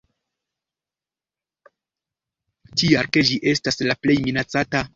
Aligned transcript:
Tial, 2.83 3.11
ke 3.17 3.25
ĝi 3.31 3.39
estas 3.53 3.81
la 3.91 3.97
plej 4.07 4.17
minacata. 4.29 4.85